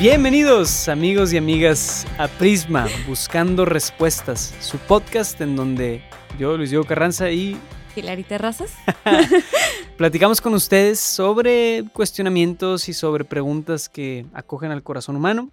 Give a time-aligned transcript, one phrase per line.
[0.00, 6.02] Bienvenidos amigos y amigas a Prisma, Buscando Respuestas, su podcast en donde
[6.38, 7.58] yo, Luis Diego Carranza y
[7.94, 8.74] Hilary Terrazas.
[9.98, 15.50] platicamos con ustedes sobre cuestionamientos y sobre preguntas que acogen al corazón humano.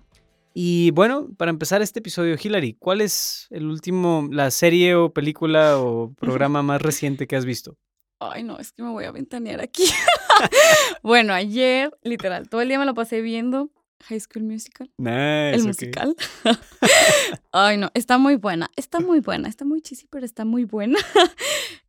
[0.54, 5.78] Y bueno, para empezar este episodio, Hilary, ¿cuál es el último, la serie o película
[5.78, 7.76] o programa más reciente que has visto?
[8.22, 9.84] Ay, no, es que me voy a ventanear aquí.
[11.04, 13.72] bueno, ayer, literal, todo el día me lo pasé viendo
[14.06, 14.90] High School Musical.
[14.98, 15.56] Nice.
[15.56, 16.16] El musical.
[17.52, 18.70] Ay, no, está muy buena.
[18.76, 19.50] Está muy buena.
[19.50, 21.00] Está muy cheesy, pero está muy buena.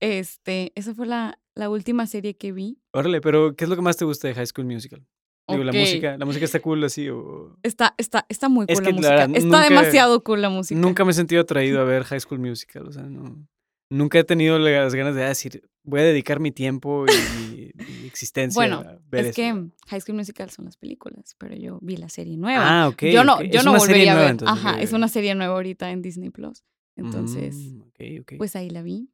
[0.00, 2.78] Este, esa fue la, la última serie que vi.
[2.92, 5.04] Órale, pero ¿qué es lo que más te gusta de High School Musical?
[5.48, 7.56] Digo, la música, la música está cool así o...
[7.64, 9.10] Está, está, está muy Es cool que la la música.
[9.16, 10.78] verdad, está nunca- demasiado cool la música.
[10.80, 13.44] Nunca me he sentido atraído a ver High School Musical, o sea, no...
[13.90, 18.06] Nunca he tenido las ganas de ah, decir, voy a dedicar mi tiempo y mi,
[18.06, 19.36] existencia Bueno, a ver Es eso.
[19.36, 22.82] que High School Musical son las películas, pero yo vi la serie nueva.
[22.82, 23.02] Ah, ok.
[23.04, 23.42] yo no, ok.
[23.44, 24.30] yo Es no una serie volvería a nueva, ver.
[24.32, 26.64] entonces, Ajá, es una serie nueva ahorita en Disney Plus.
[26.96, 28.32] Entonces, Mm, ok, ok.
[28.38, 29.08] pues ahí la vi.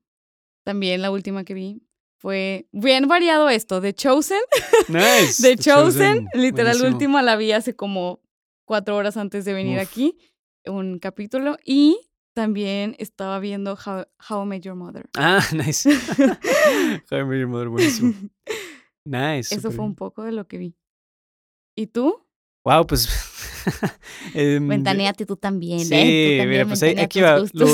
[0.64, 1.83] También la última que vi
[2.17, 4.41] fue bien variado esto, The Chosen.
[4.89, 5.41] nice.
[5.42, 6.89] The Chosen, literal, buenísimo.
[6.89, 8.20] última la vi hace como
[8.64, 9.83] cuatro horas antes de venir Uf.
[9.86, 10.17] aquí,
[10.67, 11.58] un capítulo.
[11.64, 11.98] Y
[12.34, 15.08] también estaba viendo How, How I Met Your Mother.
[15.16, 15.88] Ah, nice.
[17.10, 18.12] How I Met Your Mother, buenísimo.
[19.06, 19.54] Nice.
[19.54, 20.74] Eso fue un poco de lo que vi.
[21.77, 22.24] ¿Y tú?
[22.64, 23.06] Wow, pues...
[24.34, 26.36] em, Ventaneate tú también, Sí, ¿eh?
[26.36, 27.38] Tú también mira, pues ahí- aquí va.
[27.52, 27.66] Lo,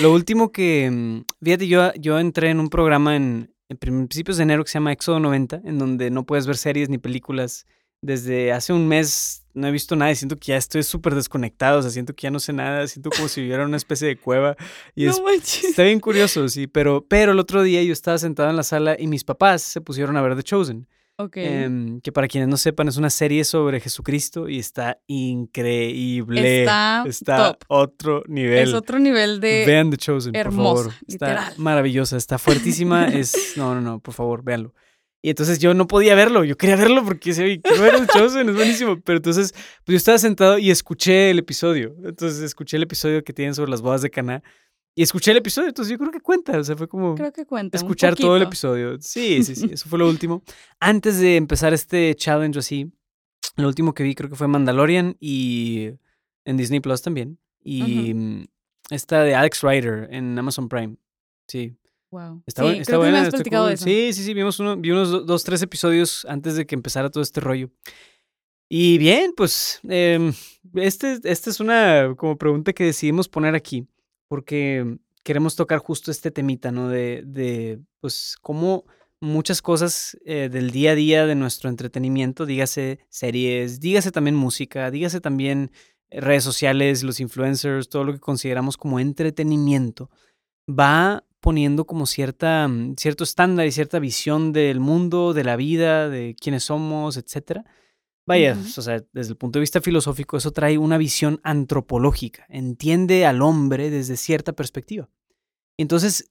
[0.00, 0.88] lo último que.
[0.88, 4.74] mm, Fíjate, yo, yo entré en un programa en, en principios de enero que se
[4.74, 7.66] llama Éxodo 90, en donde no puedes ver series ni películas.
[8.00, 11.78] Desde hace un mes no he visto nada y siento que ya estoy súper desconectado.
[11.78, 12.86] O sea, siento que ya no sé nada.
[12.86, 14.56] Siento como si viviera una especie de cueva.
[14.94, 15.64] Y es, no manches.
[15.64, 16.66] está bien curioso, sí.
[16.66, 19.80] Pero, pero el otro día yo estaba sentado en la sala y mis papás se
[19.80, 20.88] pusieron a ver The Chosen.
[21.16, 21.36] Ok.
[21.36, 26.62] em, que para quienes no sepan, es una serie sobre Jesucristo y está increíble.
[26.62, 27.64] Está Está top.
[27.68, 28.68] otro nivel.
[28.68, 29.64] es otro nivel de...
[29.66, 31.04] Vean The Chosen, hermosa, por favor.
[31.06, 31.54] Está literal.
[31.58, 33.08] maravillosa, está fuertísima.
[33.08, 34.72] es, no, no, no, por favor, véanlo.
[35.22, 38.18] Y entonces yo no podía verlo, yo quería verlo porque decía, "Oye, quiero ver The
[38.18, 39.00] Chosen, es buenísimo.
[39.00, 41.94] Pero entonces, pues yo estaba sentado y escuché el episodio.
[42.04, 44.42] Entonces escuché el episodio que tienen sobre las bodas de Caná.
[44.94, 46.58] Y escuché el episodio, entonces yo creo que cuenta.
[46.58, 47.76] O sea, fue como Creo que cuenta.
[47.76, 48.96] escuchar todo el episodio.
[49.00, 50.42] Sí, sí, sí, eso fue lo último.
[50.80, 52.90] Antes de empezar este challenge así,
[53.56, 55.90] lo último que vi creo que fue Mandalorian y
[56.44, 57.38] en Disney Plus también.
[57.62, 58.44] Y mm,
[58.90, 60.96] esta de Alex Rider en Amazon Prime.
[61.46, 61.76] Sí,
[62.10, 62.42] Wow.
[62.46, 63.20] está, sí, buen- está creo que buena.
[63.20, 63.68] me has platicado cool.
[63.70, 63.84] de eso.
[63.84, 67.10] Sí, sí, sí, vimos uno, vi unos do- dos, tres episodios antes de que empezara
[67.10, 67.70] todo este rollo.
[68.68, 70.32] Y bien, pues, em,
[70.74, 73.86] este, esta es una como pregunta que decidimos poner aquí,
[74.28, 76.88] porque queremos tocar justo este temita, ¿no?
[76.88, 78.84] De, de pues, cómo
[79.20, 84.90] muchas cosas eh, del día a día de nuestro entretenimiento, dígase series, dígase también música,
[84.90, 85.72] dígase también
[86.10, 90.10] redes sociales, los influencers, todo lo que consideramos como entretenimiento,
[90.68, 96.08] va poniendo como cierta, mm, cierto estándar y cierta visión del mundo, de la vida,
[96.08, 97.64] de quiénes somos, etcétera.
[98.26, 98.68] Vaya, Ujú.
[98.78, 103.42] o sea, desde el punto de vista filosófico, eso trae una visión antropológica, entiende al
[103.42, 105.08] hombre desde cierta perspectiva.
[105.78, 106.30] Entonces,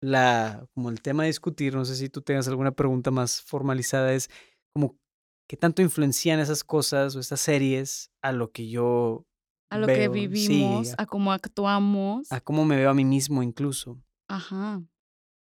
[0.00, 4.12] la, como el tema a discutir, no sé si tú tengas alguna pregunta más formalizada,
[4.12, 4.28] es
[4.72, 4.96] como
[5.48, 9.26] qué tanto influencian esas cosas o estas series a lo que yo
[9.70, 12.30] A lo que vivimos, sí, a cómo actuamos.
[12.32, 13.98] a cómo me veo a mí mismo incluso.
[14.34, 14.82] Ajá.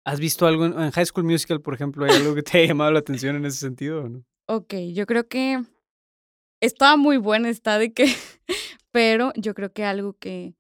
[0.05, 2.05] ¿Has visto algo en, en High School Musical, por ejemplo?
[2.05, 4.25] ¿Hay algo que te haya llamado la atención en ese sentido o no?
[4.49, 5.63] Ok, yo creo que
[6.61, 8.07] estaba muy buena, está de que,
[8.91, 10.57] pero yo creo que algo que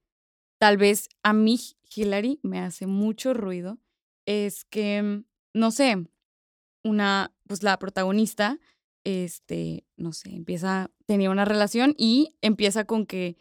[0.60, 1.58] tal vez a mí,
[1.92, 3.78] Hillary, me hace mucho ruido
[4.26, 5.24] es que, mm,
[5.54, 5.96] no sé,
[6.84, 8.60] una, pues la protagonista,
[9.02, 13.36] este, no sé, empieza, tenía una relación y empieza con que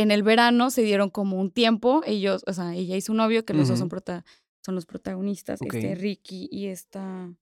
[0.00, 3.44] en el verano se dieron como un tiempo, ellos, o sea, ella y su novio,
[3.44, 4.24] que los dos son, prota-
[4.64, 5.94] son los protagonistas, este.
[5.94, 7.32] Ricky y esta,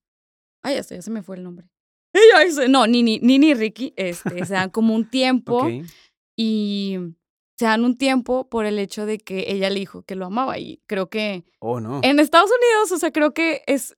[0.62, 1.68] ay, ya, sé, ya se me fue el nombre.
[2.68, 5.68] No, Nini, Nini y Ricky, este, se dan como un tiempo
[6.36, 6.96] y
[7.58, 10.58] se dan un tiempo por el hecho de que ella le dijo que lo amaba
[10.58, 12.00] y creo que Oh, no.
[12.02, 13.96] en Estados Unidos, o sea, creo que es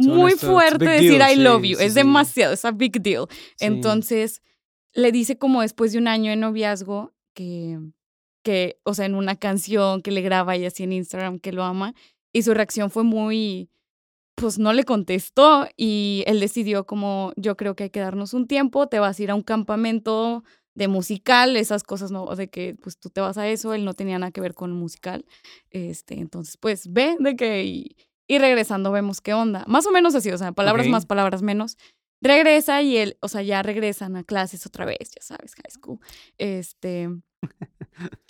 [0.00, 1.98] Son muy fuerte decir deal, I love you, sí, es sí.
[1.98, 3.26] demasiado, es a big deal.
[3.60, 4.42] Entonces,
[4.94, 7.78] le dice como después de un año de noviazgo que,
[8.42, 11.64] que, o sea, en una canción que le graba y así en Instagram que lo
[11.64, 11.94] ama,
[12.32, 13.70] y su reacción fue muy,
[14.34, 18.46] pues no le contestó y él decidió como, yo creo que hay que darnos un
[18.46, 20.44] tiempo, te vas a ir a un campamento
[20.74, 22.26] de musical, esas cosas, ¿no?
[22.36, 24.72] De que pues tú te vas a eso, él no tenía nada que ver con
[24.72, 25.26] musical.
[25.70, 27.96] Este, entonces, pues ve de que y,
[28.28, 29.64] y regresando vemos qué onda.
[29.66, 31.76] Más o menos así, o sea, palabras más, palabras menos.
[32.20, 35.98] regresa y él, o sea, ya regresan a clases otra vez, ya sabes, high school.
[36.38, 37.08] Este.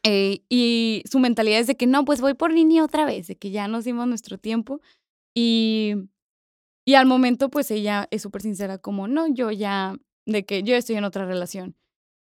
[0.02, 3.36] Eh, y su mentalidad es de que no, pues voy por Nini otra vez, de
[3.36, 4.80] que ya nos dimos nuestro tiempo.
[5.34, 5.94] Y,
[6.86, 10.74] y al momento, pues ella es súper sincera, como, no, yo ya, de que yo
[10.74, 11.76] estoy en otra relación.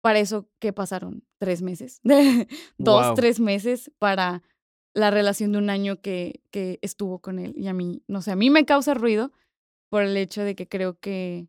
[0.01, 1.23] Para eso, ¿qué pasaron?
[1.39, 2.01] Tres meses,
[2.77, 3.15] dos, Wow.
[3.15, 4.43] tres meses para
[4.93, 7.53] la relación de un año que, que estuvo con él.
[7.57, 9.31] Y a mí, no sé, a mí me causa ruido
[9.89, 11.47] por el hecho de que creo que,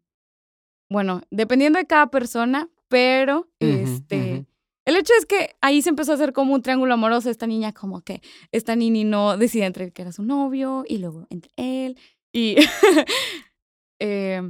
[0.91, 4.47] bueno, dependiendo de cada persona, pero este.
[4.85, 7.31] El hecho es que ahí se empezó a hacer como un triángulo amoroso.
[7.31, 8.21] Esta niña, como que
[8.53, 11.99] esta Nini no decide entre que era su novio y luego entre él.
[12.33, 12.57] Y
[14.01, 14.43] eh,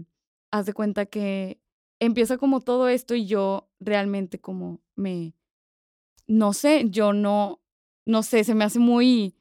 [0.50, 1.60] haz de cuenta que
[2.00, 5.34] empieza como todo esto y yo realmente como me,
[6.26, 7.60] no sé, yo no,
[8.06, 9.36] no sé, se me hace muy,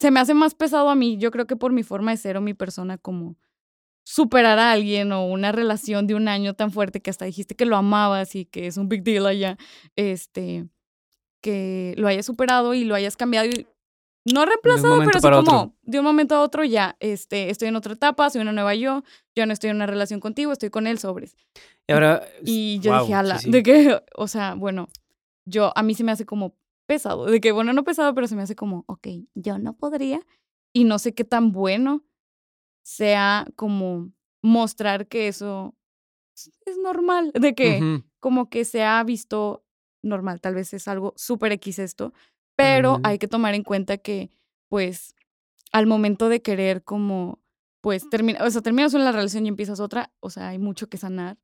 [0.00, 2.36] se me hace más pesado a mí, yo creo que por mi forma de ser
[2.36, 3.36] o mi persona como
[4.04, 7.66] superar a alguien o una relación de un año tan fuerte que hasta dijiste que
[7.66, 9.56] lo amabas y que es un big deal allá,
[9.96, 10.66] este,
[11.40, 13.66] que lo hayas superado y lo hayas cambiado y
[14.24, 15.74] no reemplazado, pero así como otro.
[15.82, 19.02] de un momento a otro ya, este, estoy en otra etapa, soy una nueva yo,
[19.34, 21.36] yo no estoy en una relación contigo, estoy con él sobres.
[21.88, 22.22] Y ahora.
[22.44, 23.50] Y yo wow, dije, ala, sí, sí.
[23.50, 24.88] de que, o sea, bueno,
[25.44, 26.54] yo, a mí se me hace como
[26.86, 30.20] pesado, de que, bueno, no pesado, pero se me hace como, ok, yo no podría
[30.72, 32.04] y no sé qué tan bueno
[32.82, 34.12] sea como
[34.42, 35.74] mostrar que eso
[36.66, 37.78] es- normal, de que
[38.20, 39.64] como que se ha visto
[40.02, 42.12] normal, tal vez es algo súper X esto,
[42.56, 44.30] pero hay que tomar en cuenta que,
[44.68, 45.14] pues,
[45.72, 47.40] al momento de querer como,
[47.80, 50.98] pues, terminar, o sea, terminas una relación y empiezas otra, o sea, hay mucho que
[50.98, 51.38] sanar,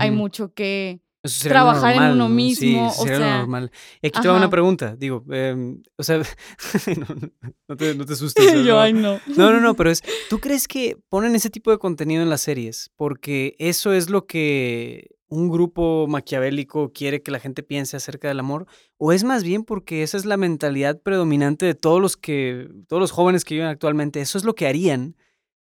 [0.00, 2.28] hay mucho que Eso trabajar en uno ¿no?
[2.28, 3.70] mismo, Sí, o sea, normal.
[4.02, 4.50] Y aquí te va una ajá.
[4.50, 6.18] pregunta, digo, em, o sea,
[7.68, 8.44] no, te, no te asustes.
[8.64, 9.18] yo, ay, no.
[9.34, 12.42] No, no, no, pero es, ¿tú crees que ponen ese tipo de contenido en las
[12.42, 12.90] series?
[12.94, 18.38] Porque eso es lo que un grupo maquiavélico quiere que la gente piense acerca del
[18.40, 18.66] amor,
[18.98, 23.00] o es más bien porque esa es la mentalidad predominante de todos los que, todos
[23.00, 25.16] los jóvenes que viven actualmente, eso es lo que harían,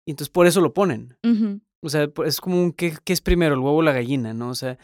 [0.05, 1.17] y entonces por eso lo ponen.
[1.81, 4.49] O sea, es como un, ¿qué, qué es primero, el huevo o la gallina, no?
[4.49, 4.77] O sea,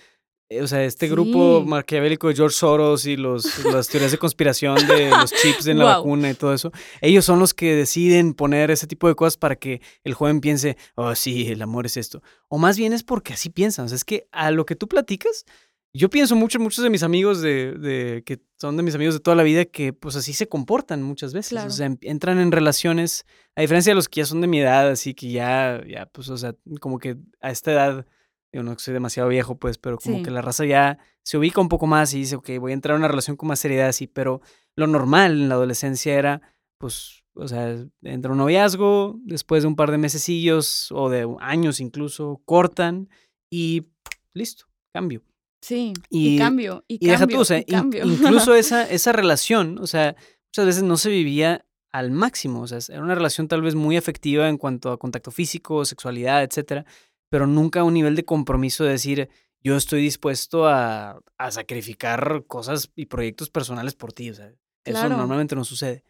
[0.62, 1.70] o sea, este grupo Sí.
[1.70, 5.86] maquiavélico de George Soros y los, las teorías de conspiración de los chips en la
[5.86, 5.94] Wow.
[5.96, 9.56] vacuna y todo eso, ellos son los que deciden poner ese tipo de cosas para
[9.56, 12.22] que el joven piense, oh, sí, el amor es esto.
[12.48, 13.86] O más bien es porque así piensan.
[13.86, 15.46] O sea, es que a lo que tú platicas,
[15.92, 19.22] yo pienso mucho muchos de mis amigos de, de- que son de mis amigos de
[19.22, 21.54] toda la vida que pues así se comportan muchas veces.
[21.54, 21.70] O Claro.
[21.72, 23.26] sea, em- entran en relaciones,
[23.56, 26.30] a diferencia de los que ya son de mi edad, así que ya, ya, pues,
[26.30, 28.06] o sea, como que a esta edad,
[28.54, 30.24] yo no soy demasiado viejo, pues, pero como Sí.
[30.24, 32.96] que la raza ya se ubica un poco más y dice, ok, voy a entrar
[32.96, 34.42] a una relación con más seriedad, así, pero
[34.76, 36.42] lo normal en la adolescencia era,
[36.80, 41.80] pues, o sea, entra un noviazgo, después de un par de mesecillos o de años
[41.80, 43.10] incluso, cortan
[43.52, 43.88] y
[44.34, 45.22] listo, cambio.
[45.62, 49.12] Sí, y, Y- cambio, y, Y deja cambio, tú, o sea, in- incluso esa, esa
[49.12, 50.16] relación, o sea,
[50.52, 53.98] muchas veces no se vivía al máximo, o sea, era una relación tal vez muy
[53.98, 56.86] afectiva en cuanto a contacto físico, sexualidad, etcétera,
[57.30, 59.30] pero nunca a un nivel de compromiso de decir,
[59.62, 64.54] yo estoy dispuesto a, a sacrificar cosas y proyectos personales por ti, o sea,
[64.86, 66.04] eso normalmente no sucede.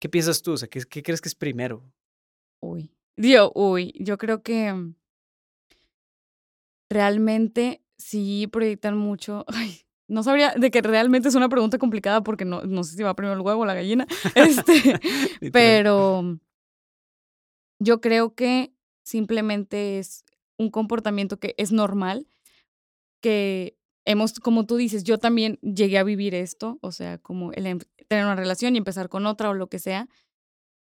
[0.00, 0.52] ¿Qué piensas tú?
[0.52, 1.82] O sea, ¿qué, qué crees que es primero?
[2.60, 2.90] Uy,
[3.54, 4.94] uy, yo creo que mm,
[6.90, 9.44] realmente sí proyectan mucho.
[9.48, 13.02] Ay, no sabría de que realmente es una pregunta complicada porque no, no sé si
[13.02, 14.06] va primero el huevo o la gallina.
[14.34, 15.00] Este,
[15.52, 16.38] pero
[17.78, 20.24] yo creo que simplemente es
[20.58, 22.26] un comportamiento que es normal,
[23.22, 27.80] que hemos, como tú dices, yo también llegué a vivir esto, o sea, como em-
[28.08, 30.08] tener una relación y empezar con otra o lo que sea,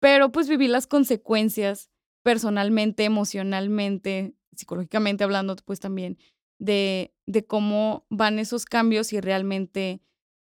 [0.01, 1.91] pero pues viví las consecuencias
[2.23, 6.17] personalmente, emocionalmente, psicológicamente hablando, pues también
[6.59, 10.01] de, de cómo van esos cambios y realmente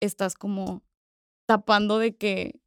[0.02, 0.84] estás como
[1.48, 2.62] tapando de que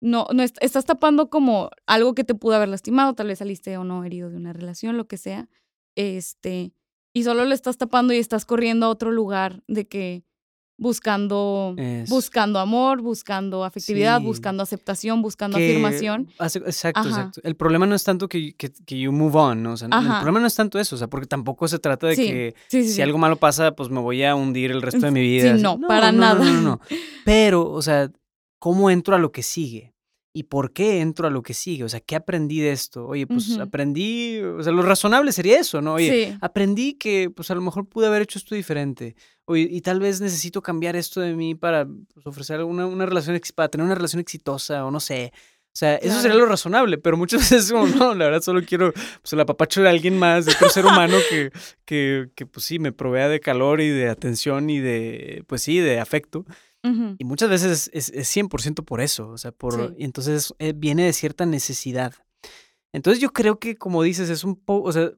[0.00, 3.76] no, no est- estás tapando como algo que te pudo haber lastimado, tal vez saliste
[3.78, 5.48] o no herido de una relación, lo que sea,
[5.96, 6.72] este,
[7.12, 10.24] y solo lo estás tapando y estás corriendo a otro lugar de que
[10.76, 12.12] buscando, Eso.
[12.12, 14.24] buscando amor, buscando afectividad, Sí.
[14.26, 16.28] buscando aceptación, buscando que afirmación.
[16.40, 17.08] exacto, Ajá.
[17.08, 17.40] exacto.
[17.44, 19.74] El problema no es tanto que, que, que you move on, ¿no?
[19.74, 22.16] O sea, el problema no es tanto eso, o sea, porque tampoco se trata de
[22.16, 23.02] Sí, que sí, sí, si sí.
[23.02, 25.54] algo malo pasa, pues me voy a hundir el resto de mi Sí, vida.
[25.54, 25.62] así.
[25.62, 26.44] no, para nada.
[26.44, 26.80] No, no, no.
[27.24, 28.10] Pero, o sea,
[28.58, 29.93] ¿cómo entro a lo que sigue?
[30.36, 31.84] ¿Y por qué entro a lo que sigue?
[31.84, 33.06] O sea, ¿qué aprendí de esto?
[33.06, 33.62] Oye, pues Ujú.
[33.62, 35.94] aprendí, o sea, lo razonable sería eso, ¿no?
[35.94, 39.14] Oye, sí, aprendí que pues a lo mejor pude haber hecho esto diferente.
[39.44, 43.40] Oye, y tal vez necesito cambiar esto de mí para pues, ofrecer una, una relación,
[43.54, 45.32] para tener una relación exitosa o no sé.
[45.36, 48.92] O sea, eso sería lo razonable, pero muchas veces como, no, la verdad solo quiero
[48.92, 51.52] pues, el apapacho de alguien más, de otro ser humano que,
[51.84, 55.78] que, que, pues sí, me provea de calor y de atención y de, pues sí,
[55.78, 56.44] de afecto.
[57.18, 61.04] Y muchas veces es, es, 100% por eso, o sea, por, y entonces eh, viene
[61.04, 62.12] de cierta necesidad.
[62.92, 65.10] Entonces yo creo que, como dices, es un poco, o sea,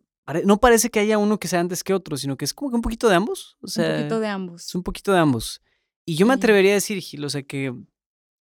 [0.44, 2.76] no parece que haya uno que sea antes que otro, sino que es como que
[2.76, 3.56] un poquito de ambos.
[3.61, 4.66] O sea, un poquito de ambos.
[4.66, 5.61] Es un poquito de ambos.
[6.04, 7.75] Y yo me atrevería a decir, Gil, o sea, que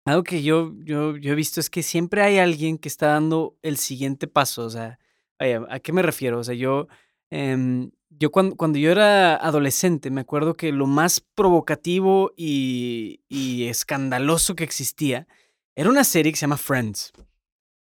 [0.05, 3.57] algo que yo, yo, yo he visto es que siempre hay alguien que está dando
[3.63, 4.65] el siguiente paso.
[4.65, 4.99] O sea,
[5.39, 6.39] ¿a qué me refiero?
[6.39, 6.87] O sea, yo,
[7.31, 13.67] em, yo cuando, cuando yo era adolescente, me acuerdo que lo más provocativo y, y
[13.67, 15.27] escandaloso que existía
[15.75, 17.11] era una serie que se llama Friends.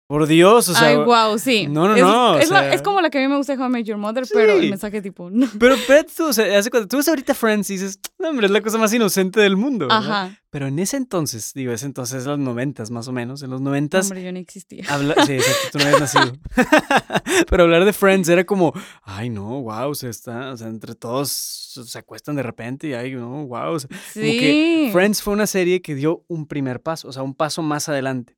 [0.08, 0.88] Por Dios, o sea.
[0.88, 1.68] Ay, wow, sí.
[1.68, 2.40] No, no, no.
[2.40, 4.54] Es, es, como la que a mí me gusta de How I Your Mother, pero
[4.54, 5.30] el mensaje tipo.
[5.30, 5.50] No.
[5.60, 8.46] Pero, pero tú, o sea, hace cuando tú ves ahorita Friends y dices, no, hombre,
[8.46, 9.90] es la cosa más inocente del mundo.
[9.92, 10.40] Ajá.
[10.50, 14.06] Pero en ese entonces, digo, ese entonces, los noventas más o menos, en los noventas.
[14.06, 14.86] Hombre, yo no existía.
[14.88, 16.34] Habla, sí, exacto, tú no habías nacido.
[17.50, 18.72] pero hablar de Friends era como,
[19.04, 22.94] ay, no, wow, o sea, está, o sea, entre todos se acuestan de repente y
[22.94, 23.74] ay, no, wow.
[23.74, 24.22] O sea, sí.
[24.22, 27.62] Como que Friends fue una serie que dio un primer paso, o sea, un paso
[27.62, 28.38] más adelante.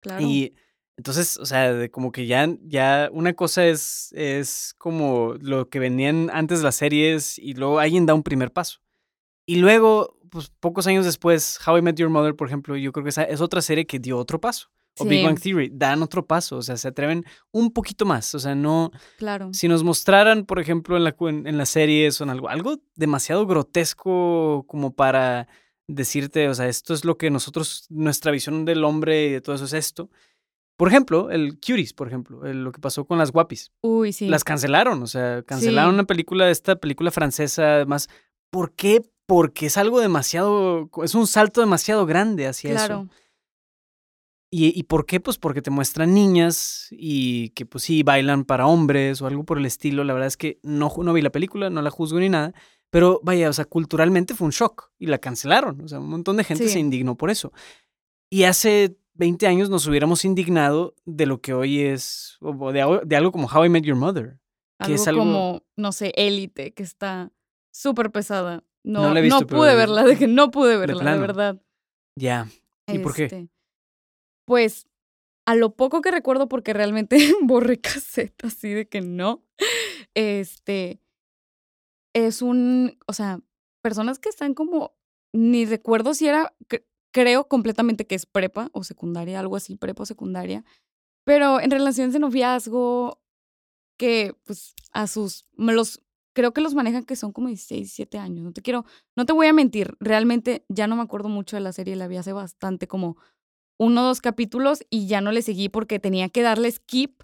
[0.00, 0.20] Claro.
[0.26, 0.52] Y
[0.96, 6.30] entonces, o sea, como que ya, ya una cosa es, es como lo que venían
[6.32, 8.80] antes las series y luego alguien da un primer paso.
[9.44, 13.04] Y luego, pues pocos años después, How I Met Your Mother, por ejemplo, yo creo
[13.04, 14.70] que esa es otra serie que dio otro paso.
[14.98, 18.38] O Big Bang Theory, dan otro paso, o sea, se atreven un poquito más, o
[18.38, 18.90] sea, no...
[19.18, 19.50] Claro.
[19.52, 23.46] Si nos mostraran, por ejemplo, en, la, en, las series o en algo, algo demasiado
[23.46, 25.48] grotesco como para
[25.86, 29.54] decirte, o sea, esto es lo que nosotros, nuestra visión del hombre y de todo
[29.54, 30.08] eso es esto,
[30.76, 33.72] por ejemplo, el Cuties, por ejemplo, lo que pasó con las guapis.
[33.80, 34.28] Uy, sí.
[34.28, 38.08] Las cancelaron, o sea, cancelaron una película, esta película francesa, además.
[38.50, 39.02] ¿Por qué?
[39.24, 42.94] Porque es algo demasiado, es un salto demasiado grande hacia claro.
[42.94, 43.22] eso.
[44.50, 45.18] ¿Y, ¿Y por qué?
[45.18, 49.58] Pues porque te muestran niñas y que pues sí, bailan para hombres o algo por
[49.58, 50.04] el estilo.
[50.04, 52.52] La verdad es que no, no vi la película, no la juzgo ni nada.
[52.90, 55.80] Pero vaya, o sea, culturalmente fue un shock y la cancelaron.
[55.80, 57.52] O sea, un montón de gente se indignó por eso.
[58.30, 63.16] Y hace 20 años nos hubiéramos indignado de lo que hoy es, o de, de
[63.16, 64.38] algo como How I Met Your Mother.
[64.84, 67.32] Que es algo como, no sé, élite, que está
[67.72, 68.62] súper pesada.
[68.84, 71.62] No, no, no pude verla, de que no pude verla, de, verdad.
[72.14, 72.48] Ya.
[72.86, 73.24] ¿Y por qué?
[73.24, 73.48] Este,
[74.46, 74.86] pues
[75.46, 79.44] a lo poco que recuerdo, porque realmente borré cassette, así de que no.
[80.14, 81.00] Este
[82.14, 83.40] es un, o sea,
[83.82, 84.94] personas que están como,
[85.32, 86.54] ni recuerdo si era,
[87.16, 90.66] creo completamente que es prepa o secundaria, algo así, prepa o secundaria.
[91.24, 93.22] Pero en relaciones de noviazgo,
[93.98, 96.02] que pues a sus, los,
[96.34, 98.44] creo que los manejan que son como 16, 17 años.
[98.44, 98.84] No te quiero,
[99.16, 102.06] no te voy a mentir, realmente ya no me acuerdo mucho de la serie, la
[102.06, 103.16] vi hace bastante, como
[103.78, 107.22] uno o dos capítulos y ya no le seguí porque tenía que darle skip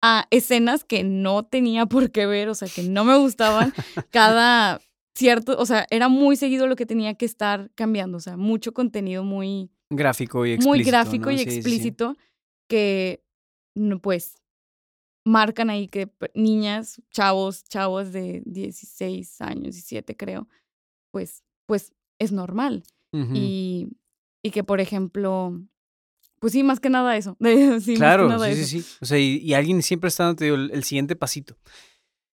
[0.00, 3.74] a escenas que no tenía por qué ver, o sea, que no me gustaban.
[4.10, 4.80] Cada
[5.14, 8.72] cierto, o sea, era muy seguido lo que tenía que estar cambiando, o sea, mucho
[8.72, 10.68] contenido muy gráfico y explícito.
[10.68, 12.16] Muy gráfico y explícito
[12.68, 13.22] que
[14.02, 14.36] pues
[15.24, 20.48] marcan ahí que niñas, chavos, chavos de 16 años, 17 creo,
[21.10, 22.84] pues pues es normal.
[23.12, 23.88] y,
[24.42, 25.62] y que por ejemplo,
[26.40, 27.36] pues sí, más que nada eso.
[27.80, 28.96] sí, claro, sí, sí, sí.
[29.00, 31.56] O sea, y, alguien siempre está dando el, el siguiente pasito.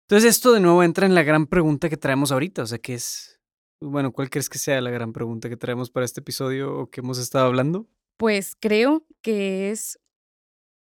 [0.09, 2.95] Entonces esto de nuevo entra en la gran pregunta que traemos ahorita, o sea, ¿qué
[2.95, 3.39] es,
[3.79, 7.01] bueno, cuál crees que sea la gran pregunta que traemos para este episodio o que
[7.01, 7.87] hemos estado hablando?
[8.17, 9.99] Pues creo que es,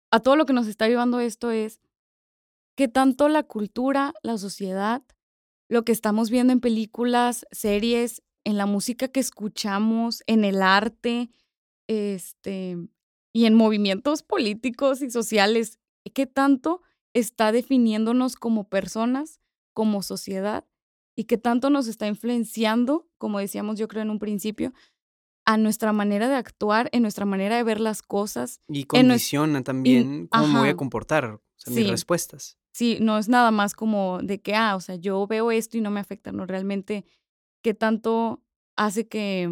[0.09, 1.81] a todo lo que nos está llevando esto es
[2.75, 5.03] que tanto la cultura, la sociedad,
[5.69, 11.29] lo que estamos viendo en películas, series, en la música que escuchamos, en el arte,
[11.85, 12.75] este,
[13.33, 15.77] y en movimientos políticos y sociales,
[16.11, 16.81] qué tanto
[17.13, 19.39] está definiéndonos como personas,
[19.73, 20.65] como sociedad,
[21.15, 24.73] y que tanto nos está influenciando, como decíamos yo creo en un principio,
[25.45, 28.59] a nuestra manera de actuar, en nuestra manera de ver las cosas.
[28.67, 32.57] Y condiciona también cómo me voy a comportar, o sea, mis respuestas.
[32.73, 35.81] Sí, no es nada más como de que, ah, o sea, yo veo esto y
[35.81, 37.05] no me afecta, no, realmente,
[37.61, 38.41] qué tanto
[38.77, 39.49] hace que,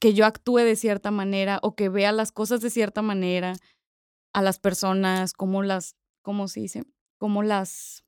[0.00, 3.56] que yo actúe de cierta manera o que vea las cosas de cierta manera,
[4.32, 6.84] a las personas, cómo las ¿cómo se dice?
[7.18, 8.04] Cómo las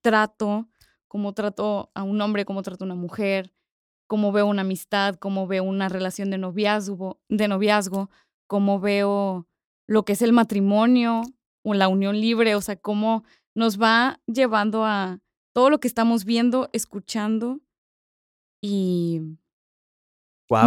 [0.00, 0.68] trato,
[1.08, 3.52] cómo trato a un hombre, cómo trato a una mujer,
[4.06, 8.10] cómo veo una amistad, cómo veo una relación de noviazgo, de noviazgo,
[8.46, 9.46] cómo veo
[9.86, 11.22] lo que es el matrimonio
[11.62, 15.20] o la unión libre, o sea, cómo nos va llevando a
[15.52, 17.60] todo lo que estamos viendo, escuchando
[18.60, 19.20] y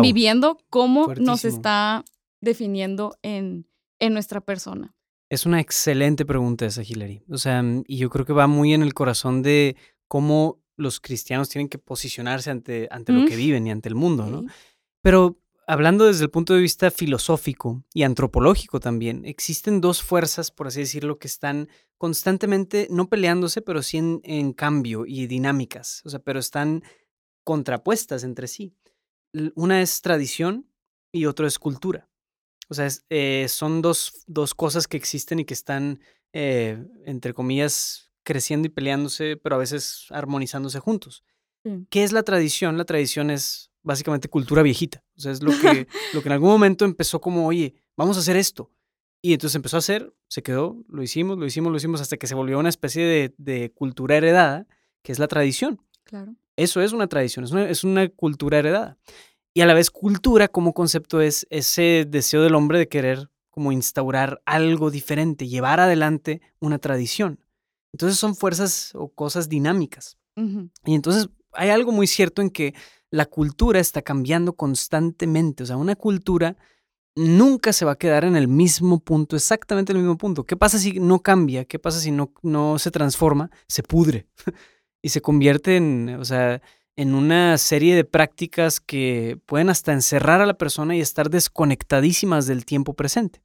[0.01, 2.03] viviendo, cómo nos está
[2.41, 4.95] definiendo en en nuestra persona?
[5.29, 7.23] Es una excelente pregunta esa, Hilary.
[7.29, 9.75] O sea, y yo creo que va muy en el corazón de
[10.07, 13.95] cómo los cristianos tienen que posicionarse ante, ante lo Mm, que viven y ante el
[13.95, 14.45] mundo, ¿no?
[15.01, 20.67] Pero hablando desde el punto de vista filosófico y antropológico también, existen dos fuerzas, por
[20.67, 26.09] así decirlo, que están constantemente, no peleándose, pero sí en, en cambio y dinámicas, o
[26.09, 26.81] sea, pero están
[27.43, 28.73] contrapuestas entre sí.
[29.53, 30.67] Una es tradición
[31.11, 32.08] y otro es cultura.
[32.69, 35.99] O sea, es, eh, son dos, dos cosas que existen y que están,
[36.33, 41.23] eh, entre comillas, creciendo y peleándose, pero a veces armonizándose juntos.
[41.63, 41.85] Sí.
[41.89, 42.77] ¿Qué es la tradición?
[42.77, 45.03] La tradición es básicamente cultura viejita.
[45.17, 48.19] O sea, es lo que, lo que en algún momento empezó como, oye, vamos a
[48.19, 48.71] hacer esto.
[49.21, 52.27] Y entonces empezó a hacer, se quedó, lo hicimos, lo hicimos, lo hicimos, hasta que
[52.27, 54.67] se volvió una especie de, de cultura heredada,
[55.01, 55.81] que es la tradición.
[56.03, 56.35] Claro.
[56.55, 58.97] Eso es una tradición, es una, es una cultura heredada.
[59.53, 63.71] Y a la vez cultura como concepto es ese deseo del hombre de querer como
[63.71, 67.39] instaurar algo diferente, llevar adelante una tradición.
[67.93, 70.17] Entonces son fuerzas o cosas dinámicas.
[70.85, 72.73] Y entonces hay algo muy cierto en que
[73.11, 75.63] la cultura está cambiando constantemente.
[75.63, 76.55] O sea, una cultura
[77.15, 80.45] nunca se va a quedar en el mismo punto, exactamente en el mismo punto.
[80.45, 81.65] ¿Qué pasa si no cambia?
[81.65, 83.51] ¿Qué pasa si no, no se transforma?
[83.67, 84.27] Se pudre
[85.01, 86.61] y se convierte en, o sea,
[86.99, 92.45] en una serie de prácticas que pueden hasta encerrar a la persona y estar desconectadísimas
[92.45, 93.41] del tiempo presente.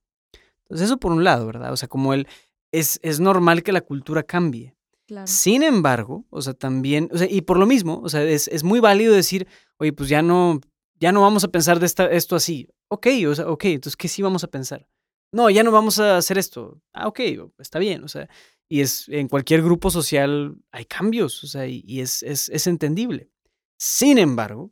[0.65, 1.73] Entonces eso por un lado, ¿verdad?
[1.73, 2.27] O sea, como el,
[2.73, 4.75] es, es normal que la cultura cambie.
[5.07, 5.29] Claro.
[5.29, 8.65] Sin embargo, o sea, también, o sea, y por lo mismo, o sea, es, es
[8.65, 9.47] muy válido decir,
[9.77, 10.61] oye, pues ya no,
[10.99, 12.69] ya no vamos a pensar de esta, esto así.
[12.89, 14.89] Ok, o sea, ok, entonces, ¿qué sí vamos a pensar?
[15.31, 16.83] No, ya no vamos a hacer esto.
[16.93, 17.21] Ah, ok,
[17.61, 18.29] está bien, o sea,
[18.69, 22.67] y es, en cualquier grupo social hay cambios, o sea, y, y es, es, es
[22.67, 23.31] entendible.
[23.79, 24.71] Sin embargo,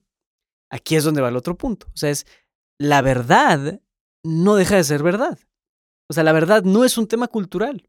[0.71, 2.27] aquí es donde va el otro punto, o sea, es,
[2.79, 3.81] la verdad
[4.25, 5.39] no deja de ser verdad.
[6.09, 7.89] O sea, la verdad no es un tema cultural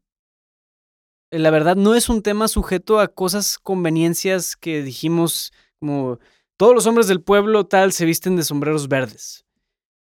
[1.30, 6.20] la verdad no es un tema sujeto a cosas, conveniencias que dijimos como
[6.56, 9.44] todos los hombres del pueblo tal se visten de sombreros verdes.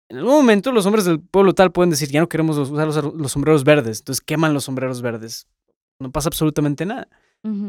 [0.08, 3.14] En algún momento los hombres del pueblo tal pueden decir ya no queremos usar los,
[3.14, 5.46] los sombreros verdes, entonces queman los sombreros verdes.
[6.00, 7.08] No pasa absolutamente nada.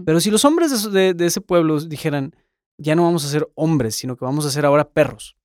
[0.06, 2.36] Pero si los hombres de- de ese pueblo dijeran
[2.78, 5.38] ya no vamos a ser hombres, sino que vamos a ser ahora perros.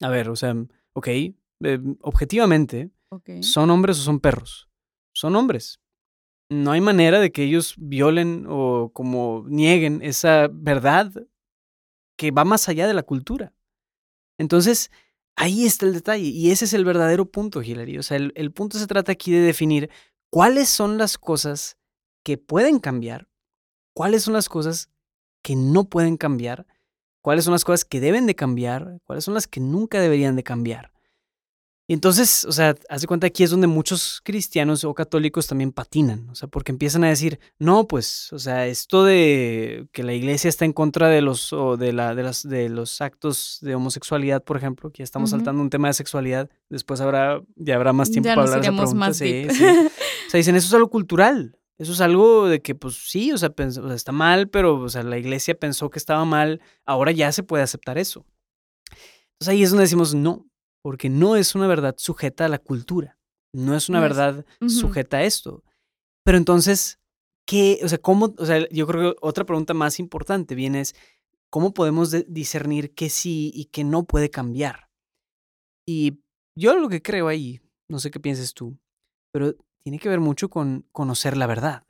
[0.00, 0.54] A ver, o sea,
[0.92, 1.34] ok, eh,
[2.00, 2.90] objetivamente.
[3.42, 4.70] ¿Son hombres o son perros?
[5.14, 5.80] Son hombres.
[6.48, 11.12] No hay manera de que ellos violen o como nieguen esa verdad
[12.16, 13.54] que va más allá de la cultura.
[14.38, 14.90] Entonces,
[15.36, 17.98] ahí está el detalle y ese es el verdadero punto, Hilary.
[17.98, 19.90] O sea, el, el punto se trata aquí de definir
[20.30, 21.78] cuáles son las cosas
[22.24, 23.28] que pueden cambiar,
[23.94, 24.90] cuáles son las cosas
[25.42, 26.66] que no pueden cambiar,
[27.20, 30.42] cuáles son las cosas que deben de cambiar, cuáles son las que nunca deberían de
[30.42, 30.92] cambiar.
[31.88, 35.72] Y entonces, o sea, haz de cuenta aquí es donde muchos cristianos o católicos también
[35.72, 40.14] patinan, o sea, porque empiezan a decir, no, pues, o sea, esto de que la
[40.14, 43.74] iglesia está en contra de los, o de, la, de, las, de los actos de
[43.74, 47.92] homosexualidad, por ejemplo, que ya estamos saltando un tema de sexualidad, después habrá, ya habrá
[47.92, 49.06] más tiempo ya para nos hablar de esa pregunta.
[49.06, 49.50] más sí, deep.
[49.50, 49.64] sí.
[49.64, 51.58] O sea, dicen, eso es algo cultural.
[51.78, 54.78] Eso es algo de que, pues sí, o sea, pens- o sea, está mal, pero
[54.78, 58.24] o sea, la iglesia pensó que estaba mal, ahora ya se puede aceptar eso.
[59.34, 60.46] Entonces ahí es donde decimos no,
[60.84, 63.18] porque no es una verdad sujeta a la cultura,
[63.54, 65.64] no es una No es- verdad sujeta a esto.
[66.24, 67.00] Pero entonces,
[67.46, 67.80] ¿qué?
[67.82, 68.34] O sea, ¿cómo?
[68.38, 70.94] O sea, yo creo que otra pregunta más importante viene es,
[71.50, 74.88] ¿cómo podemos de- discernir qué sí y qué no puede cambiar?
[75.88, 76.20] Y
[76.56, 78.78] yo lo que creo ahí, no sé qué pienses tú,
[79.32, 81.84] pero tiene que ver mucho con conocer la verdad.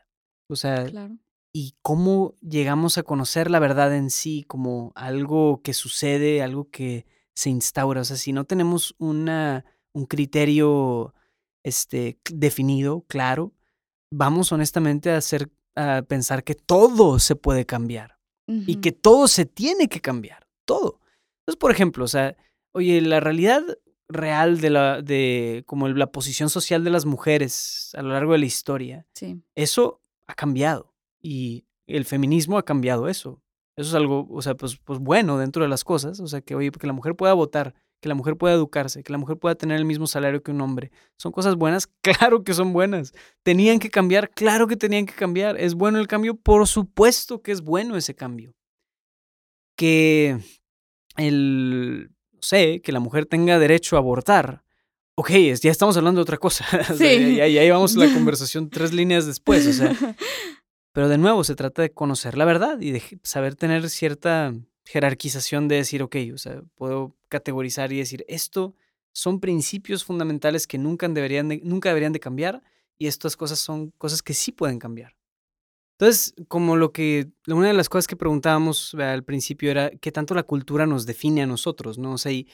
[0.48, 1.16] O sea, Claro.
[1.54, 7.06] y cómo llegamos a conocer la verdad en sí como algo que sucede, algo que
[7.34, 8.00] se instaura.
[8.00, 11.14] O sea, si no tenemos una, un criterio
[11.64, 13.52] este, definido, claro,
[14.12, 19.46] vamos honestamente a, hacer, a pensar que todo se puede cambiar y que todo se
[19.46, 21.00] tiene que cambiar, todo.
[21.40, 22.36] Entonces, por ejemplo, o sea,
[22.74, 23.62] oye, la realidad
[24.12, 28.38] real de la, de como la posición social de las mujeres a lo largo de
[28.38, 29.40] la historia, Sí.
[29.54, 33.42] eso ha cambiado y el feminismo ha cambiado eso.
[33.76, 36.54] Eso es algo, o sea, pues, pues bueno dentro de las cosas, o sea, que
[36.54, 39.54] oye, que la mujer pueda votar, que la mujer pueda educarse, que la mujer pueda
[39.54, 40.90] tener el mismo salario que un hombre.
[41.16, 41.88] ¿Son cosas buenas?
[42.02, 43.12] Claro que son buenas.
[43.42, 44.28] ¿Tenían que cambiar?
[44.30, 45.56] Claro que tenían que cambiar.
[45.58, 46.34] ¿Es bueno el cambio?
[46.34, 48.54] Por supuesto que es bueno ese cambio.
[49.76, 50.38] Que
[51.16, 52.10] el,
[52.42, 54.62] sé, que la mujer tenga derecho a abortar.
[55.14, 55.30] Ok,
[55.62, 56.64] ya estamos hablando de otra cosa.
[56.90, 57.36] O sea, Sí.
[57.36, 59.66] ya, ya llevamos la conversación tres líneas después.
[59.66, 59.94] O sea,
[60.92, 64.52] pero de nuevo, se trata de conocer la verdad y de saber tener cierta
[64.84, 68.74] jerarquización de decir, ok, o sea, puedo categorizar y decir, esto
[69.14, 72.62] son principios fundamentales que nunca deberían de, nunca deberían de cambiar
[72.98, 75.14] y estas cosas son cosas que sí pueden cambiar.
[76.02, 80.34] Entonces, como lo que, una de las cosas que preguntábamos al principio era qué tanto
[80.34, 82.14] la cultura nos define a nosotros, ¿no?
[82.14, 82.48] O sea, y,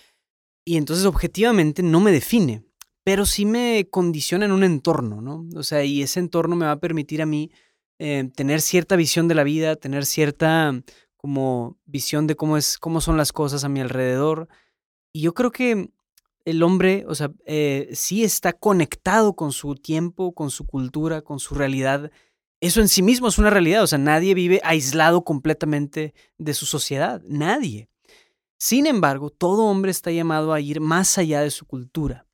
[0.66, 2.62] y entonces objetivamente no me define,
[3.04, 5.46] pero sí me condiciona en un entorno, ¿no?
[5.58, 7.50] O sea, y ese entorno me va a permitir a mí
[7.98, 10.82] eh, tener cierta visión de la vida, tener cierta
[11.16, 14.48] como visión de cómo, es, cómo son las cosas a mi alrededor.
[15.10, 15.88] Y yo creo que
[16.44, 21.40] el hombre, o sea, eh, sí está conectado con su tiempo, con su cultura, con
[21.40, 22.10] su realidad.
[22.60, 26.66] Eso en sí mismo es una realidad, o sea, nadie vive aislado completamente de su
[26.66, 27.88] sociedad, nadie.
[28.58, 32.26] Sin embargo, todo hombre está llamado a ir más allá de su cultura.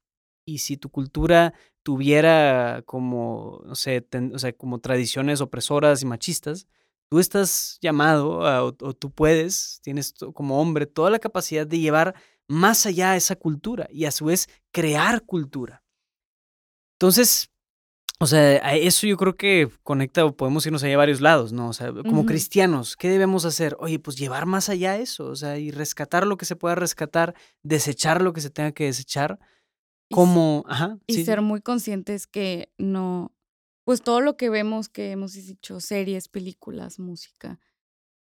[0.47, 6.67] Y si tu cultura tuviera como, no sé, o sea, como tradiciones opresoras y machistas,
[7.11, 12.15] tú estás llamado, o, tú puedes, tienes como hombre toda la capacidad de llevar
[12.49, 15.83] más allá esa cultura y a su vez crear cultura.
[16.95, 17.51] Entonces,
[18.21, 21.69] o sea, eso yo creo que conecta o podemos irnos allá a varios lados, ¿no?
[21.69, 23.77] O sea, como cristianos, ¿qué debemos hacer?
[23.81, 27.35] Oye, pues llevar más allá eso, o sea, y rescatar lo que se pueda rescatar,
[27.63, 29.41] desechar lo que se tenga que desechar,
[30.11, 30.97] como, ajá.
[31.07, 33.33] Y ser muy conscientes que no,
[33.85, 37.59] pues todo lo que vemos, que hemos dicho, series, películas, música,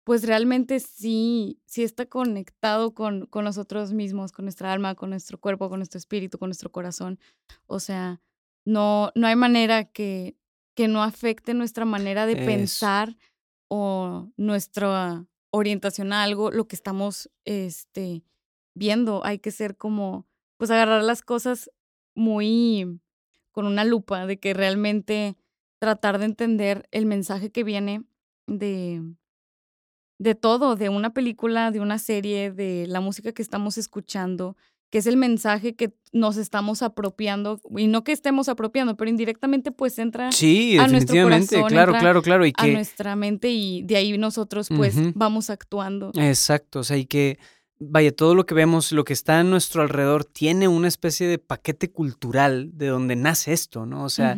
[0.06, 5.38] pues realmente sí, sí está conectado con, con nosotros mismos, con nuestra alma, con nuestro
[5.38, 7.20] cuerpo, con nuestro espíritu, con nuestro corazón.
[7.68, 8.22] O sea,
[8.66, 10.36] no, no hay manera que,
[10.76, 13.18] que no afecte nuestra manera de pensar
[13.70, 18.24] o nuestra orientación a algo, lo que estamos este,
[18.76, 19.26] viendo.
[19.26, 21.72] Hay que ser como, pues agarrar las cosas
[22.16, 23.00] muy
[23.52, 25.36] con una lupa, de que realmente
[25.80, 28.04] tratar de entender el mensaje que viene
[28.48, 29.02] de,
[30.20, 34.56] de todo, de una película, de una serie, de la música que estamos escuchando,
[34.92, 39.72] que es el mensaje que nos estamos apropiando, y no que estemos apropiando, pero indirectamente
[39.72, 43.96] pues entra sí, a nuestro corazón, claro, claro, claro, y a nuestra mente y de
[43.96, 46.12] ahí nosotros pues vamos actuando.
[46.16, 47.40] Exacto, o sea, y que
[47.80, 51.40] vaya, todo lo que vemos, lo que está a nuestro alrededor tiene una especie de
[51.40, 54.04] paquete cultural de donde nace esto, ¿no?
[54.04, 54.38] O sea,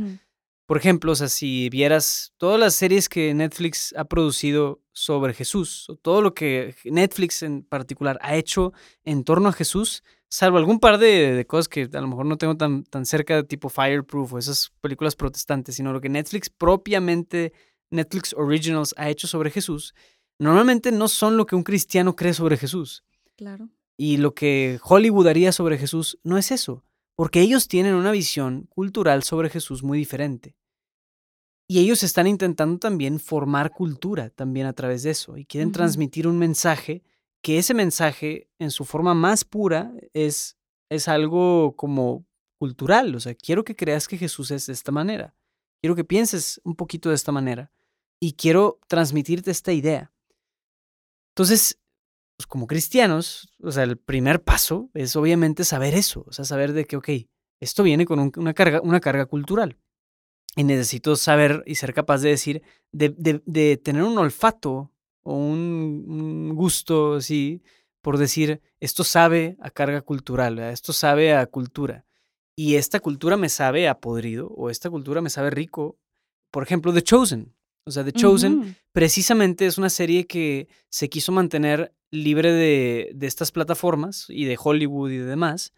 [0.66, 5.89] por ejemplo, o sea, si vieras todas las series que Netflix ha producido sobre Jesús,
[5.89, 8.72] o todo lo que Netflix en particular ha hecho
[9.04, 12.58] en torno a Jesús, salvo algún par de, cosas que a lo mejor no tengo
[12.58, 17.54] tan, tan cerca de tipo Fireproof o esas películas protestantes, sino lo que Netflix propiamente,
[17.91, 19.93] Netflix Originals ha hecho sobre Jesús,
[20.39, 23.04] normalmente no son lo que un cristiano cree sobre Jesús.
[23.36, 23.69] Claro.
[23.96, 26.84] Y lo que Hollywood haría sobre Jesús no es eso
[27.15, 30.56] porque ellos tienen una visión cultural sobre Jesús muy diferente.
[31.67, 36.28] Y ellos están intentando también formar cultura también a través de eso y quieren transmitir
[36.28, 37.04] un mensaje
[37.43, 40.58] que ese mensaje en su forma más pura es,
[40.89, 42.25] es algo como
[42.58, 43.13] cultural.
[43.13, 45.36] O sea, quiero que creas que Jesús es de esta manera.
[45.82, 47.69] Quiero que pienses un poquito de esta manera
[48.21, 50.13] y quiero transmitirte esta idea.
[51.34, 51.77] Entonces,
[52.38, 56.71] pues, como cristianos, o sea, el primer paso es obviamente saber eso, o sea, saber
[56.71, 57.10] de que, ok,
[57.60, 59.77] esto viene con una, carga, una carga cultural.
[60.56, 62.62] Y necesito saber y ser capaz de decir,
[62.93, 64.92] de, tener un olfato
[65.23, 67.63] o un, gusto, así,
[68.01, 72.05] por decir, esto sabe a carga cultural, esto sabe a cultura.
[72.55, 75.97] Y esta cultura me sabe a podrido o esta cultura me sabe rico.
[76.51, 77.55] Por ejemplo, The Chosen.
[77.86, 83.27] O sea, The Chosen precisamente es una serie que se quiso mantener libre de, de,
[83.27, 85.73] estas plataformas y de Hollywood y demás,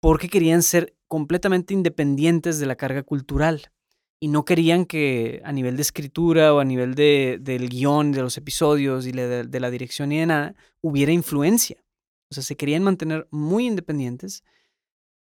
[0.00, 3.72] porque querían ser completamente independientes de la carga cultural.
[4.20, 8.22] Y no querían que a nivel de escritura o a nivel de, del guion, de
[8.22, 11.84] los episodios y de, de la dirección y de nada, hubiera influencia.
[12.30, 14.42] O sea, se querían mantener muy independientes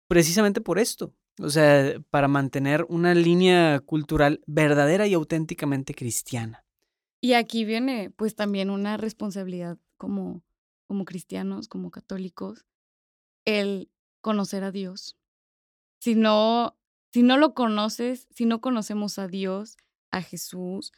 [0.08, 1.14] precisamente por esto.
[1.40, 6.64] O sea, para mantener una línea cultural verdadera y auténticamente cristiana.
[7.20, 10.42] Y aquí viene pues también una responsabilidad como,
[10.86, 12.64] como cristianos, como católicos,
[13.44, 15.16] el conocer a Dios.
[16.00, 16.76] Si no,
[17.14, 19.76] si no lo conoces, si no conocemos a Dios,
[20.10, 20.90] a Jesús,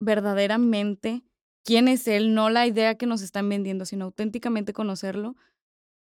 [0.00, 1.22] verdaderamente
[1.64, 5.36] quién es Él, no la idea que nos están vendiendo, sino auténticamente conocerlo,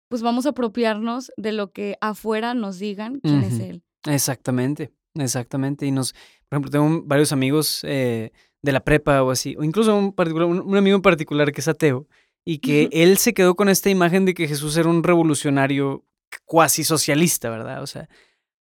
[0.09, 3.83] pues vamos a apropiarnos de lo que afuera nos digan quién es Él.
[4.07, 5.85] Exactamente, exactamente.
[5.85, 6.13] Y nos,
[6.49, 8.31] por ejemplo, tengo varios amigos eh,
[8.63, 11.67] de la prepa o así, o incluso un, particular, un, amigo en particular que es
[11.67, 12.07] ateo,
[12.43, 16.03] y que él se quedó con esta imagen de que Jesús era un revolucionario
[16.43, 17.83] cuasi socialista, ¿verdad?
[17.83, 18.09] O sea,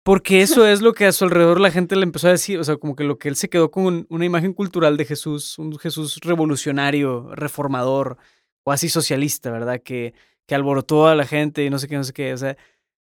[0.05, 2.65] porque eso es lo que a su alrededor la gente le empezó a decir, o
[2.65, 5.77] sea, como que lo que él se quedó con una imagen cultural de Jesús, un
[5.79, 8.19] Jesús revolucionario, reformador,
[8.63, 9.81] cuasi socialista, ¿verdad?
[9.83, 10.13] Que,
[10.47, 12.57] que alborotó a la gente y no sé qué, no sé qué, o sea,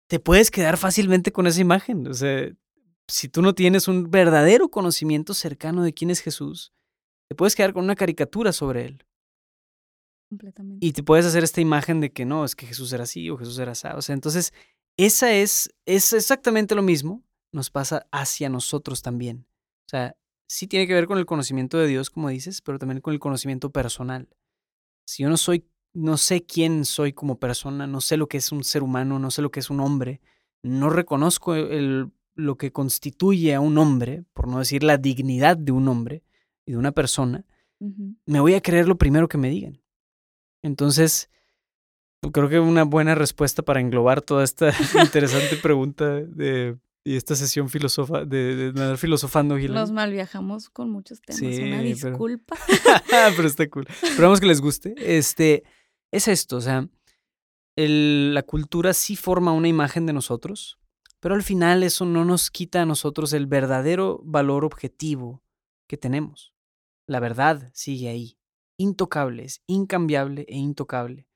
[0.07, 2.07] te puedes quedar fácilmente con esa imagen.
[2.07, 2.49] O sea,
[3.07, 6.73] si tú no tienes un verdadero conocimiento cercano de quién es Jesús,
[7.27, 9.05] te puedes quedar con una caricatura sobre él.
[10.29, 10.85] Completamente.
[10.85, 13.37] Y te puedes hacer esta imagen de que no, es que Jesús era así o
[13.37, 13.87] Jesús era así.
[13.93, 14.51] O sea, entonces,
[14.97, 19.45] esa es, es exactamente lo mismo, nos pasa hacia nosotros también.
[19.85, 23.01] O sea, sí tiene que ver con el conocimiento de Dios, como dices, pero también
[23.01, 24.27] con el conocimiento personal.
[25.05, 28.51] Si yo no soy, no sé quién soy como persona, no sé lo que es
[28.51, 30.19] un ser humano, no sé lo que es un hombre,
[30.63, 35.71] no reconozco el, lo que constituye a un hombre, por no decir la dignidad de
[35.71, 36.23] un hombre
[36.65, 37.45] y de una persona,
[37.79, 39.81] me voy a creer lo primero que me digan.
[40.63, 41.29] Entonces,
[42.31, 47.69] creo que una buena respuesta para englobar toda esta interesante pregunta de, y esta sesión
[47.69, 49.57] filosofa, de, de, filosofando.
[49.57, 51.41] Nos mal viajamos con muchos temas.
[51.41, 52.57] una disculpa.
[53.35, 53.87] Pero, está cool.
[54.03, 54.93] Esperamos que les guste.
[54.97, 55.63] Este,
[56.11, 56.87] es esto, o sea,
[57.77, 60.79] la cultura sí forma una imagen de nosotros,
[61.19, 65.43] pero al final eso no nos quita a nosotros el verdadero valor objetivo
[65.87, 66.53] que tenemos.
[67.07, 68.37] La verdad sigue ahí
[68.77, 71.27] intocable, es incambiable e intocable.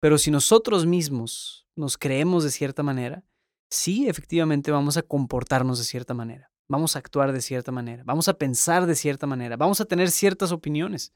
[0.00, 3.24] Pero si nosotros mismos nos creemos de cierta manera,
[3.70, 8.28] sí, efectivamente vamos a comportarnos de cierta manera, vamos a actuar de cierta manera, vamos
[8.28, 11.12] a pensar de cierta manera, vamos a tener ciertas opiniones.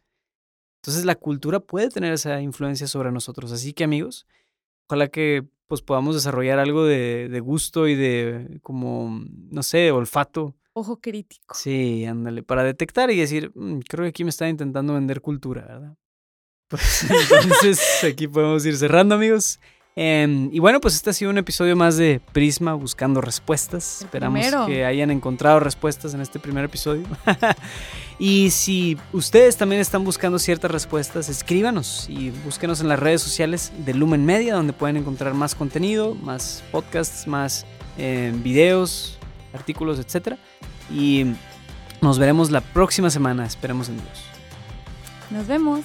[0.83, 3.53] Entonces la cultura puede tener esa influencia sobre nosotros.
[3.53, 4.27] Así que amigos,
[4.89, 10.57] ojalá que pues podamos desarrollar algo de, de gusto y de como, no sé, olfato
[10.73, 11.55] Ojo crítico.
[11.55, 15.63] Sí, ándale, para detectar y decir, mm, creo que aquí me está intentando vender cultura,
[15.63, 15.97] ¿verdad?
[16.71, 17.05] Pues
[17.43, 19.61] entonces aquí podemos ir cerrando, amigos.
[19.97, 24.03] Em, y bueno, pues este ha sido un episodio más de Prisma buscando respuestas.
[24.03, 27.03] Esperamos que hayan encontrado respuestas en este primer episodio.
[28.19, 33.73] y si ustedes también están buscando ciertas respuestas, escríbanos y búsquenos en las redes sociales
[33.79, 37.67] de Lumen Media, donde pueden encontrar más contenido, más podcasts, más
[37.99, 39.19] em, videos,
[39.53, 40.37] artículos, etc.
[40.95, 41.33] Y
[42.01, 43.45] nos veremos la próxima semana.
[43.45, 44.25] Esperemos en Dios.
[45.31, 45.85] Nos vemos.